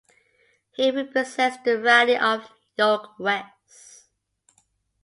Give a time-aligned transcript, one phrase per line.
[0.71, 4.05] He represents the riding of York West.